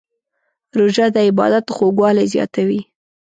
[0.77, 2.81] روژه د عبادت خوږوالی زیاتوي.